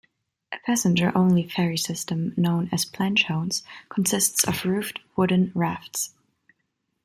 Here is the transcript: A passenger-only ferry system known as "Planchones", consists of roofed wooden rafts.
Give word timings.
A 0.51 0.57
passenger-only 0.65 1.47
ferry 1.47 1.77
system 1.77 2.33
known 2.35 2.69
as 2.71 2.85
"Planchones", 2.85 3.61
consists 3.87 4.43
of 4.47 4.65
roofed 4.65 4.99
wooden 5.15 5.51
rafts. 5.53 6.15